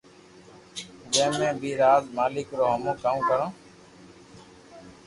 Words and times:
اي 1.13 1.25
مي 1.37 1.49
بي 1.61 1.71
راز 1.81 2.03
مالڪ 2.17 2.47
رو 2.57 2.65
ھمو 2.73 2.93
ڪاو 3.03 3.17
ڪرو 3.29 3.47